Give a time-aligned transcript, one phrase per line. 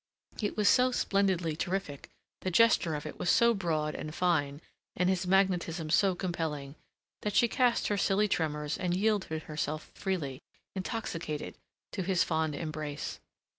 [0.41, 2.09] It was so splendidly terrific,
[2.39, 4.59] the gesture of it was so broad and fine
[4.97, 6.73] and his magnetism so compelling,
[7.21, 10.41] that she cast her silly tremors and yielded herself freely,
[10.75, 11.53] intoxicated,
[11.91, 13.19] to his fond embrace.